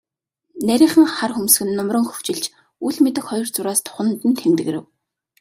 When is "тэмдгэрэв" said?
4.39-4.85